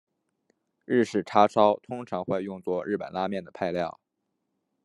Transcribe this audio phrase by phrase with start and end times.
[0.85, 3.99] 日式叉烧通常会用作日本拉面的配料。